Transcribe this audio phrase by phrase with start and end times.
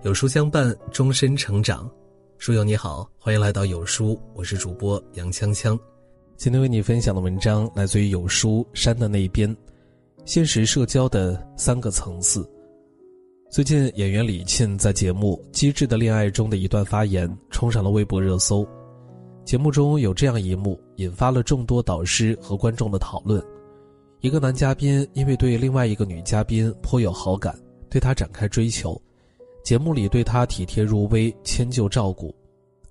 [0.00, 1.88] 有书相伴，终身成长。
[2.38, 5.78] 书友你好，欢迎来到有书，我是主播杨锵锵。
[6.36, 9.54] 今天为你分享的文章来自于有书山的那边，
[10.24, 12.44] 现实社交的三个层次。
[13.48, 18.66] 最近演员李沁在节目《机智的恋爱》中的一段发言冲上了微博热搜。
[19.44, 23.40] 节目中有这样一幕，引发了众多导师和观众的讨论。
[24.20, 27.56] 一个男嘉宾因为对另外一个女嘉宾颇有好感，
[27.88, 29.00] 对她展开追求。
[29.62, 32.34] 节目里对他体贴入微、迁就照顾，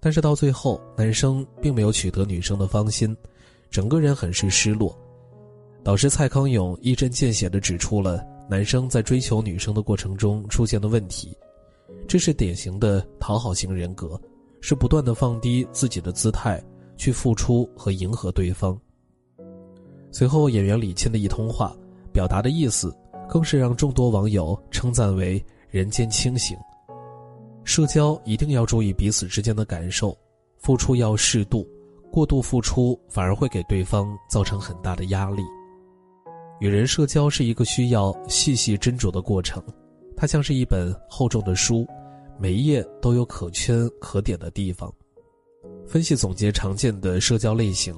[0.00, 3.14] 但是到最后，男生并没有取得女生的芳心，
[3.70, 4.98] 整个人很是失落。
[5.82, 11.36] 导师蔡康永一针见血地指出了男生在追求女生的过程中出现的问题，
[12.08, 14.18] 这是典型的讨好型人格，
[14.62, 16.62] 是不断地放低自己的姿态
[16.96, 18.78] 去付出和迎合对方。
[20.10, 21.76] 随后，演员李沁的一通话，
[22.10, 22.90] 表达的意思，
[23.28, 25.44] 更是让众多网友称赞为。
[25.74, 26.56] 人间清醒，
[27.64, 30.16] 社交一定要注意彼此之间的感受，
[30.56, 31.66] 付出要适度，
[32.12, 35.42] 过度付出反而会给对方造成很大的压力。
[36.60, 39.60] 与人社交是一个需要细细斟酌的过程，
[40.16, 41.84] 它像是一本厚重的书，
[42.38, 44.88] 每一页都有可圈可点的地方。
[45.88, 47.92] 分析总结常见的社交类型，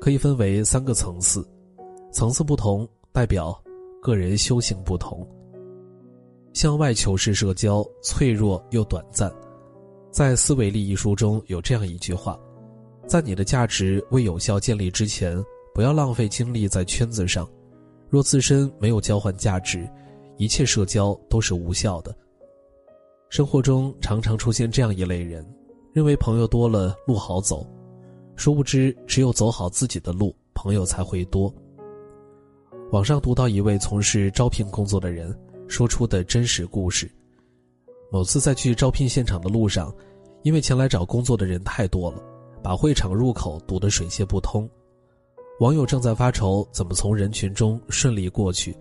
[0.00, 1.46] 可以分为三个层次，
[2.14, 3.62] 层次不同代表
[4.00, 5.28] 个人修行不同。
[6.52, 9.32] 向外求是社交脆弱又短暂，
[10.10, 12.38] 在《思维力》一书中有这样一句话：
[13.06, 17.48] 在你的价值未有效建立之前，不要浪费精力在圈子上。
[18.08, 19.88] 若自身没有交换价值，
[20.36, 22.12] 一切社交都是无效的。
[23.28, 25.46] 生活中常常出现这样一类人，
[25.92, 27.64] 认为朋友多了路好走，
[28.34, 31.54] 殊不知只有走好自己的路，朋友才会多。
[32.90, 35.32] 网上读到一位从事招聘工作的人。
[35.70, 37.08] 说出的真实故事。
[38.10, 39.94] 某次在去招聘现场的路上，
[40.42, 42.20] 因为前来找工作的人太多了，
[42.60, 44.68] 把会场入口堵得水泄不通。
[45.60, 48.76] 网友正在发愁怎么从人群中顺利过去，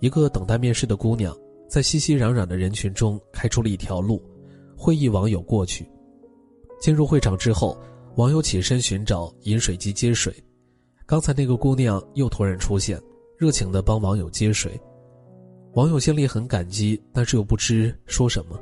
[0.00, 1.36] 一个等待面试的姑娘
[1.68, 4.22] 在熙熙攘攘的人群中开出了一条路，
[4.78, 5.86] 会意网友过去。
[6.80, 7.76] 进入会场之后，
[8.16, 10.34] 网友起身寻找饮水机接水，
[11.04, 12.98] 刚才那个姑娘又突然出现，
[13.36, 14.80] 热情地帮网友接水。
[15.74, 18.56] 网友心里很感激，但是又不知说什么。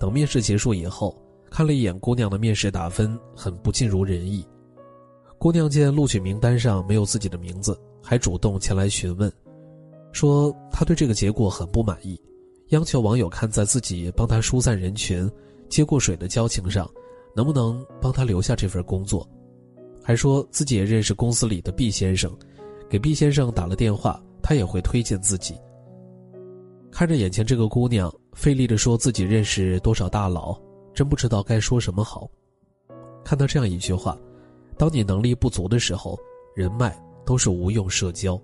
[0.00, 1.16] 等面试结束以后，
[1.48, 4.44] 看了一眼姑娘的面试打分，很不尽如人意。
[5.38, 9.32] 姑娘见录取名单上没有自己的名字，还主动前来询问，
[10.10, 12.20] 说她对这个结果很不满意，
[12.70, 15.30] 央求网友看在自己帮她疏散人群、
[15.68, 16.90] 接过水的交情上，
[17.36, 19.24] 能不能帮她留下这份工作，
[20.02, 22.36] 还说自己也认识公司里的毕先生，
[22.90, 25.54] 给毕先生打了电话，他也会推荐自己。
[26.94, 30.56] 看着眼前这个姑娘，费力地说自己认识多少大佬，
[30.94, 32.30] 真不知道该说什么好。
[33.24, 34.16] 看到这样一句话
[34.78, 36.16] ：“当你能力不足的时候，
[36.54, 36.96] 人脉
[37.26, 38.40] 都是无用社交，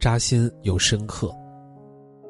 [0.00, 1.30] 扎心又深刻。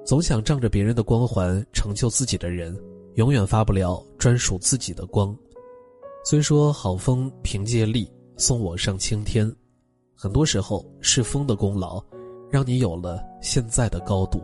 [0.04, 2.76] 总想仗着别人的光环成就自己的人，
[3.14, 5.32] 永远发不了专属自己的光。
[6.24, 9.48] 虽说好风凭借力，送我上青天，
[10.16, 12.02] 很多时候是风的功劳，
[12.50, 14.42] 让你有了现在的高度。”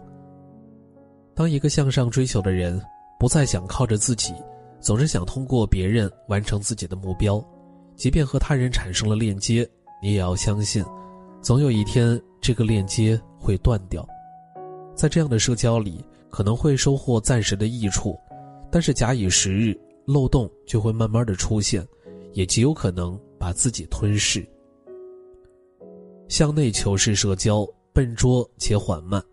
[1.41, 2.79] 当一个向上追求的人，
[3.19, 4.35] 不再想靠着自己，
[4.79, 7.43] 总是想通过别人完成自己的目标，
[7.97, 9.67] 即便和他人产生了链接，
[10.03, 10.85] 你也要相信，
[11.41, 14.07] 总有一天这个链接会断掉。
[14.95, 18.15] 在这样的社交里，可能会收获暂时的益处，
[18.71, 19.75] 但是假以时日，
[20.05, 21.83] 漏洞就会慢慢的出现，
[22.35, 24.47] 也极有可能把自己吞噬。
[26.29, 29.25] 向内求是社交，笨拙且缓慢。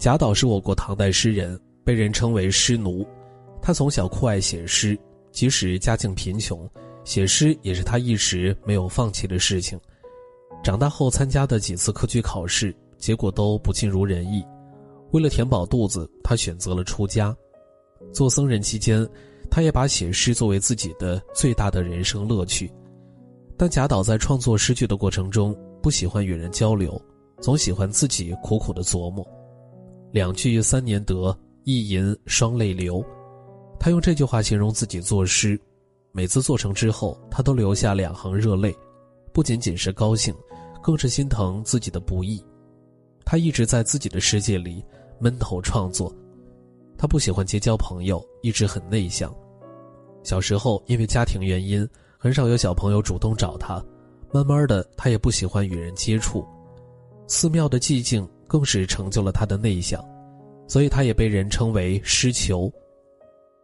[0.00, 3.06] 贾岛是我国唐代诗人，被人称为诗奴。
[3.60, 4.98] 他从小酷爱写诗，
[5.30, 6.66] 即使家境贫穷，
[7.04, 9.78] 写诗也是他一时没有放弃的事情。
[10.64, 14.42] 长大后参加的几次科举考试，结果都不尽如人意。
[15.10, 17.36] 为了填饱肚子，他选择了出家。
[18.10, 19.06] 做僧人期间，
[19.50, 22.72] 他也把写诗作为自己的最大的人生乐趣。
[23.54, 26.98] 但贾岛在创作诗句的过程中，不喜欢与人交流，
[27.38, 29.22] 总喜欢自己苦苦的琢磨。
[30.12, 33.04] 两句三年得，一吟双泪流。
[33.78, 35.58] 他用这句话形容自己作诗，
[36.10, 38.76] 每次做成之后，他都留下两行热泪，
[39.32, 40.34] 不仅仅是高兴，
[40.82, 42.44] 更是心疼自己的不易。
[43.24, 44.84] 他一直在自己的世界里
[45.20, 46.12] 闷头创作，
[46.98, 49.32] 他不喜欢结交朋友，一直很内向。
[50.24, 53.82] 小时候因为家庭原因，很少有小朋友主动找他，
[54.32, 56.44] 慢慢的，他也不喜欢与人接触，
[57.28, 58.28] 寺庙的寂静。
[58.50, 60.04] 更是成就了他的内向，
[60.66, 62.68] 所以他也被人称为失球。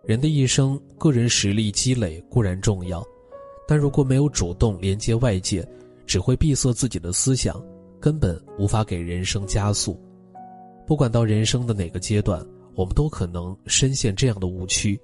[0.04, 3.04] 人的一生，个人实力积累固然重要，
[3.66, 5.66] 但如果没有主动连接外界，
[6.06, 7.60] 只会闭塞自己的思想，
[7.98, 10.00] 根本无法给人生加速。
[10.86, 12.40] 不管到人生的哪个阶段，
[12.76, 14.96] 我们都可能深陷这样的误区。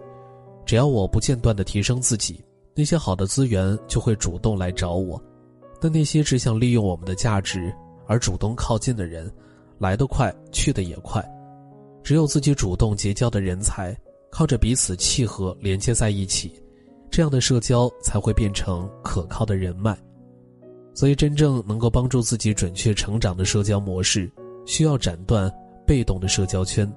[0.65, 2.41] 只要我不间断的提升自己，
[2.73, 5.21] 那些好的资源就会主动来找我。
[5.81, 7.75] 但那些只想利用我们的价值
[8.07, 9.29] 而主动靠近的人，
[9.83, 11.23] 来得快，去得也快。
[12.03, 13.95] 只有自己主动结交的人才。
[14.35, 16.59] 靠着彼此契合连接在一起，
[17.11, 19.95] 这样的社交才会变成可靠的人脉。
[20.95, 24.33] 所以，真正能够帮助自己准确成长的社交模式，
[24.65, 25.53] 需要斩断
[25.87, 26.91] 被动的社交圈，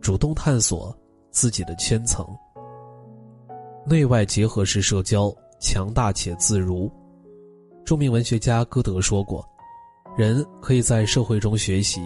[0.00, 0.96] 主动探索
[1.30, 2.26] 自己的圈层。
[3.84, 5.30] 内外结合式社交，
[5.60, 6.90] 强大且自如。
[7.84, 9.46] 著名文学家歌德说过
[10.16, 12.00] ：“人可以在社会中学习，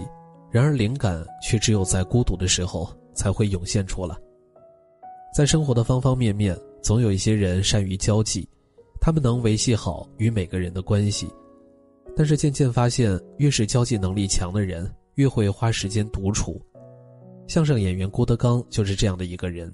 [0.52, 4.14] 然而灵感却只有在孤独的时候才会涌现出来。”
[5.34, 8.46] 在生活的方方面面，总有一些人善于交际，
[9.00, 11.26] 他们能维系好与每个人的关系。
[12.14, 16.60] 但是渐渐发现，越是交际能力强的人，越会花时间独处。
[17.46, 19.72] 相声演员郭德纲就是这样的一个人。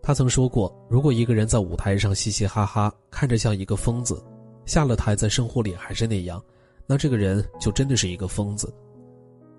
[0.00, 4.22] 他曾说过：“如果一个人在舞台上嘻嘻哈哈，看着像一个疯子，
[4.64, 6.40] 下了台在生活里还是那样，
[6.86, 8.72] 那这个人就真的是一个疯子。”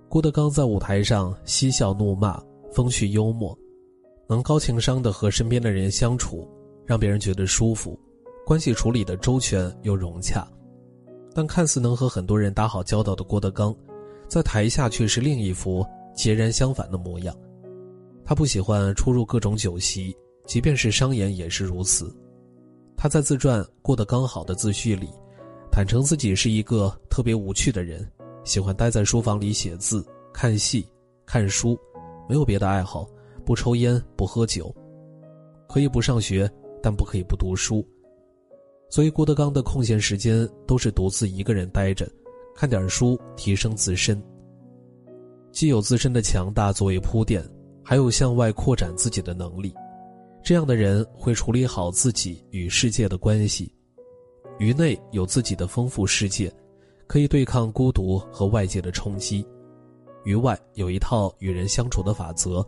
[0.09, 3.57] 郭德纲在舞台上嬉笑怒骂，风趣幽默。
[4.29, 6.47] 能高情商的和身边的人相处，
[6.85, 7.99] 让别人觉得舒服，
[8.45, 10.47] 关系处理的周全又融洽。
[11.33, 13.75] 但看似能和很多人打好交道的郭德纲，
[14.29, 17.35] 在台下却是另一副截然相反的模样。
[18.25, 20.15] 他不喜欢出入各种酒席，
[20.45, 22.15] 即便是商演也是如此。
[22.95, 25.09] 他在自传《过得刚好》的自序里，
[25.69, 28.09] 坦诚自己是一个特别无趣的人，
[28.47, 30.01] 喜欢待在书房里写字、
[30.33, 30.87] 看戏、
[31.25, 31.77] 看书，
[32.29, 33.05] 没有别的爱好。
[33.45, 34.73] 不抽烟，不喝酒，
[35.67, 36.49] 可以不上学，
[36.81, 37.85] 但不可以不读书。
[38.89, 42.09] 所以郭德纲的空闲时间都是独自一个人待着，
[42.55, 44.21] 看点书，提升自身。
[45.51, 47.43] 既有自身的强大作为铺垫，
[47.83, 49.73] 还有向外扩展自己的能力。
[50.41, 53.69] 这样的人会处理好自己与世界的关系，
[54.57, 56.49] 于内有自己的丰富世界，
[57.07, 59.43] 可以对抗孤独和外界的冲击；
[60.23, 62.65] 于外有一套与人相处的法则。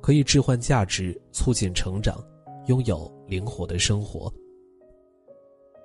[0.00, 2.22] 可以置换价值，促进成长，
[2.66, 4.30] 拥有灵活的生活。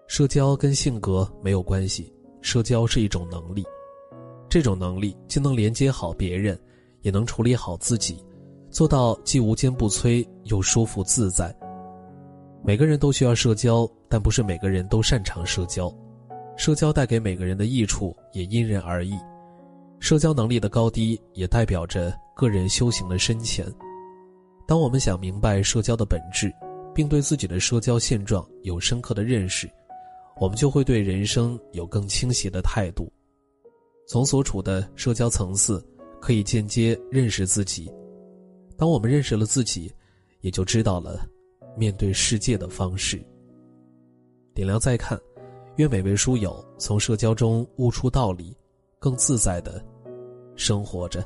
[0.08, 3.64] 社交跟性格没有关系，社交是一种能力，
[4.50, 6.60] 这种能力既能连接好别人，
[7.02, 8.22] 也能处理好自己，
[8.70, 11.58] 做到既无坚不摧又舒服自在。
[12.62, 15.90] 每个人都需要社交，但不是每个人都擅长社交，
[16.60, 19.18] 社交带给每个人的益处也因人而异，
[20.02, 23.66] 社交能力的高低也代表着个人修行的深浅。
[24.68, 26.54] 当我们想明白社交的本质，
[26.94, 29.72] 并对自己的社交现状有深刻的认识，
[30.38, 33.10] 我们就会对人生有更清晰的态度。
[34.06, 35.82] 从所处的社交层次，
[36.20, 37.90] 可以间接认识自己。
[38.76, 39.90] 当我们认识了自己，
[40.42, 41.26] 也就知道了
[41.78, 43.18] 面对世界的方式。
[44.54, 45.18] 点亮再看，
[45.80, 48.54] 约每位书友从社交中悟出道理，
[49.00, 49.82] 更自在的
[50.58, 51.26] 生活着。